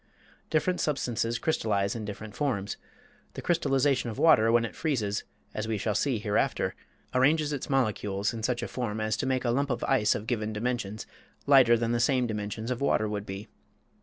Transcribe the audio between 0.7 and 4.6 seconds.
substances crystallize in different forms. The crystallization of water